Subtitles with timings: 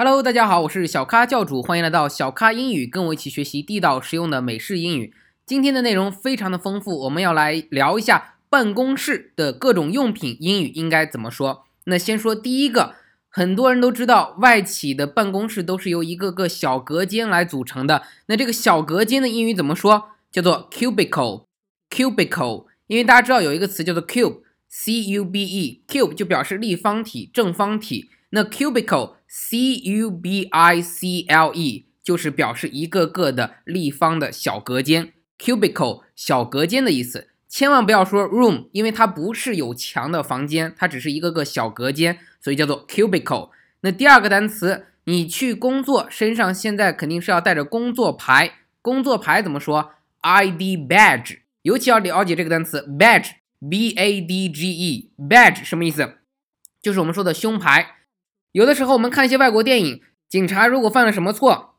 [0.00, 5.12] Hello，大家好，我是小咖教主，欢迎来到小咖英语，跟我一起学习地道实用的美式英语。
[5.44, 11.64] 今天的内容非常的丰富，我们要来聊一下办公室的各种用品，英语应该怎么说？
[11.86, 12.94] 那先说第一个，
[13.28, 18.04] 很多人都知道，外企的办公室都是由一个个小隔间来组成的。
[18.26, 20.10] 那这个小隔间的英语怎么说？
[20.30, 22.66] 叫做 cubicle，cubicle。
[22.86, 28.08] 因为大家知道有一个词叫做 cube，c u b e，cube 就表示立方体、正方体。
[28.30, 35.12] 那 cubicle，c u b i c l e，就是表示一个个的立方的小隔间。
[35.38, 43.50] cubicle 小隔间的意思，千万不要说 room，因为它不是有墙的房间，它只是一个个小隔间，所以叫做 cubicle。
[43.80, 56.14] 那第二个单词，你去工作，身上现在肯定是要带着工作牌，工作牌怎么说？ID badge，尤其要了解这个单词 badge，b a d g e，badge 什么意思？
[56.82, 57.97] 就是我们说的胸牌。
[58.58, 61.76] 有的时候我们看一些外国电影，警察如果犯了什么错，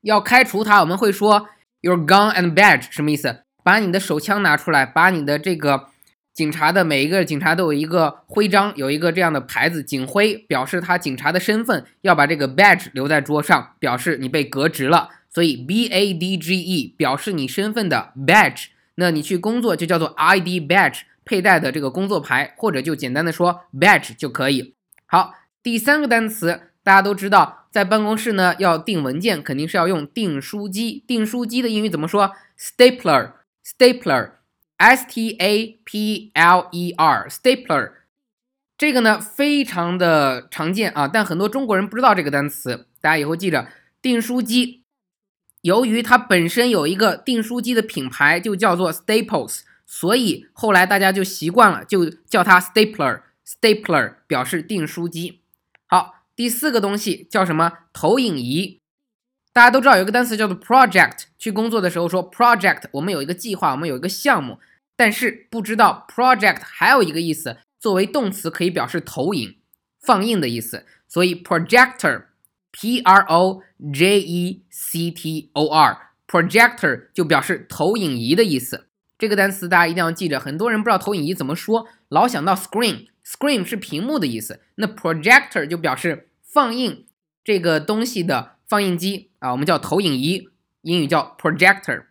[0.00, 1.50] 要开除他，我们会说
[1.82, 3.42] your gun and badge 什么意思？
[3.62, 5.88] 把你的手枪拿出来，把你的这个
[6.32, 15.10] 警察的每一个警察都有一个徽章，有一个这样的牌子，警徽表示他警察的身份，要把这个 badge 留在桌上，表示你被革职了。
[15.28, 24.74] 所以 b a d g e 表示你身份的 badge，那你去工作就叫做 ID badge，佩戴的这个工作牌，或者就简单的说 badge 就可以。
[25.04, 25.34] 好。
[25.62, 31.04] 第三个单词，大家都知道，在办公室呢要订文件，肯定是要用订书机。
[31.06, 37.92] 订书机的英语怎么说？stapler，stapler，s t a p l e r，stapler。
[38.76, 42.88] 这个呢非常的常见啊，但很多中国人不知道这个单词。
[43.00, 43.68] 大家以后记着，
[44.00, 44.82] 订书机，
[45.60, 55.41] 由于它本身有一个订书机的品牌，就叫做 Staples，所以后来大家就习惯了，就叫它 stapler，stapler 表示订书机。
[55.92, 57.70] 好，第四个东西叫什么？
[57.92, 58.80] 投影仪。
[59.52, 61.24] 大家都知道有一个单词叫做 project。
[61.38, 64.58] 去工作的时候说 project，我们有一个计划，我们有一个项目。
[64.96, 69.58] 但是不知道 project 还有一个意思，作为动词可以表示投影、
[70.00, 70.86] 放映的意思。
[71.06, 78.86] 所以 projector，p r o j e c t o r，projector 就表示投影仪的意思。
[79.18, 80.40] 这个单词大家一定要记着。
[80.40, 83.08] 很多人不知道投影仪怎么说，老想到 screen。
[83.24, 87.06] Screen 是屏幕的意思，那 projector 就表示放映
[87.44, 90.48] 这个东西的放映机啊，我们叫投影仪，
[90.82, 92.04] 英语叫 projector。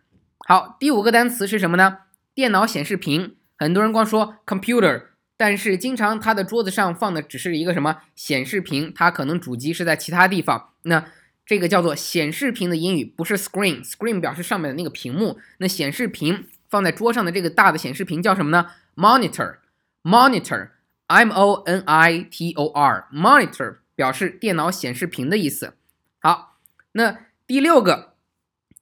[0.46, 1.98] 好，第五个单词是什么呢？
[2.34, 3.36] 电脑显示屏。
[3.58, 5.04] 很多人光说 computer，
[5.36, 10.70] 但是经常他的桌子上放的只是一个什么显示屏，它可能主机是在其他地方。
[10.82, 11.04] 那
[11.46, 20.70] 这个叫做显示屏的英语不是 screen，screen 表示上面的那个屏幕，那显示屏放在桌上的这个大的显示屏叫什么呢？monitor，monitor。
[21.12, 25.74] M O N I T O R，monitor 表示电脑显示屏的意思。
[26.20, 26.56] 好，
[26.92, 28.14] 那第六个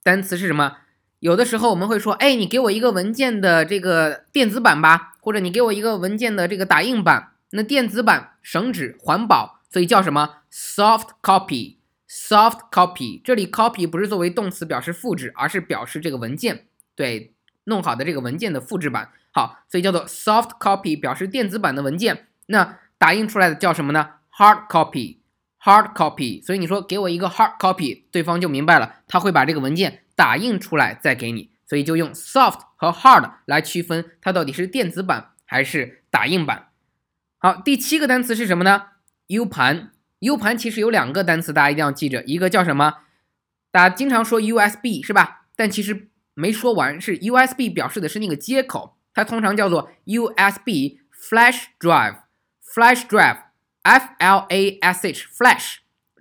[0.01, 0.77] 单词是什么？
[1.19, 7.33] 有的时候我们会说，哎，你给我一个文件的这个电子版吧，或者你给我一个文件的这个打印版。
[7.51, 13.21] 那电子版省纸环保，所以叫什么？soft copy，soft copy。
[13.21, 16.65] 这里 copy 不是作为动词表示复制，而是表示这个文件
[16.95, 17.33] 对
[17.65, 19.09] 弄好的这个文件的复制版。
[19.31, 22.27] 好，所以叫做 soft copy，表示电子版的文件。
[22.47, 26.43] 那打印出来的叫什么呢？hard copy，hard copy。
[26.45, 31.51] 所以你说给我一个 hard copy，对方就明白了，他会把这个文件打印出来再给你。
[31.65, 36.67] 所以就用 soft 和 hard 来区分它到底是电子版还是打印版。
[37.39, 38.87] 好，第七个单词是什么呢
[39.27, 39.91] ？U 盘。
[40.19, 42.95] U 盘其实有两个单词，大家一定要记着，一个叫什么？
[43.71, 45.45] 大家经常说 USB 是吧？
[45.55, 48.97] 但其实没说完，是 USB 表示的是那个接口。
[49.13, 55.75] 它通常叫做 USB flash drive，flash drive，F L A S H，flash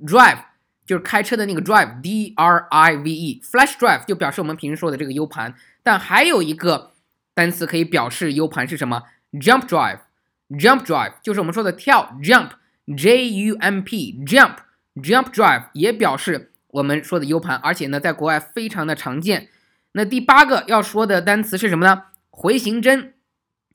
[0.05, 0.45] drive
[0.85, 5.55] 就是开车的那个 drive，D R I V E，flash drive 就表示我们平时说的这个 U 盘。
[5.85, 6.93] 但还有一个
[7.33, 9.05] 单词可以表示 U 盘是什么
[9.35, 19.49] ？jump drive，jump drive 就是我们说的跳 jump，J U M P，jump，jump drive 也表示我们说的 U 盘，而且呢，在国外非常的常见。
[19.93, 22.05] 那第八个要说的单词是什么呢？
[22.31, 23.15] 回形针，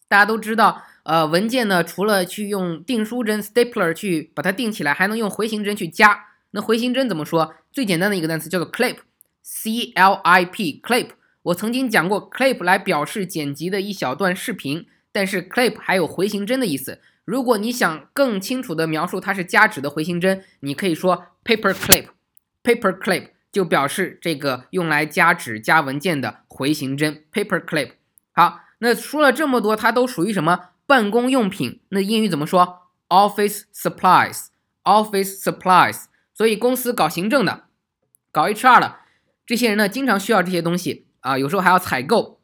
[0.07, 6.27] 大家都知道，呃，文件呢，除了去用订书针 （stapler） 去把它订起来，还能用回形针去夹。
[6.51, 7.55] 那回形针怎么说？
[7.71, 11.09] 最简单的一个单词叫做 clip，c l i p，clip。
[11.43, 17.01] 我曾经讲过 clip 来表示剪辑的一小段视频，但是 clip 还有回形针的意思。
[17.25, 27.91] 如果你想更清楚的描述它是夹纸的回形针，你可以说 paper clip，paper clip 就表示这个用来夹纸夹文件的回形针 paper clip。
[28.33, 31.79] 好，那说了这么多，它都属于什么办公用品？
[31.87, 36.03] 那英语怎么说？Office supplies，Office supplies。
[36.33, 37.63] 所以公司搞行政的、
[38.33, 38.95] 搞 HR 的
[39.45, 42.41] 这些人呢，经常需要这些东西啊，有时候还要采购，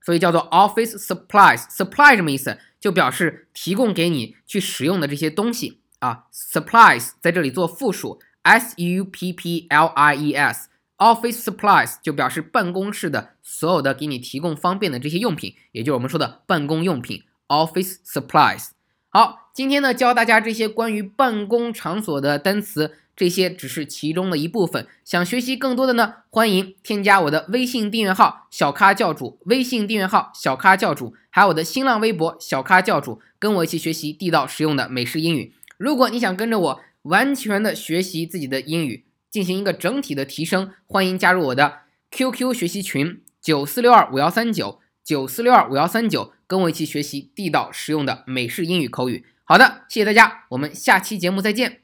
[0.00, 1.64] 所以叫做 office supplies。
[1.76, 2.56] supply 什么意思？
[2.78, 6.26] 就表示提供给你去使用的这些东西啊。
[6.32, 10.68] supplies 在这里做复数，s u p p l i e s。
[10.98, 18.68] office supplies 就表示办公室的所有的给你提供方便的这些用品，也就是我们说的办公用品 office supplies。
[19.08, 24.86] 好，今天呢教大家这些关于办公场所的单词，这些只是其中的一部分。
[25.04, 35.52] 想学习更多的呢，欢迎添加我的微信订阅号“小咖教主”，微信订阅号“小咖教主”，还有我的新浪微博“小咖教主”，跟我一起学习地道实用的美式英语。
[35.76, 39.04] 如果你想跟着我完全的学习自己的英语。
[39.30, 49.24] 进行一个整体的提升，欢迎加入我的 QQ 学习群九四六二五幺三九九四六二五幺三九，跟我一起学习地道实用的美式英语口语。
[49.44, 51.81] 好的，谢谢大家，我们下期节目再见。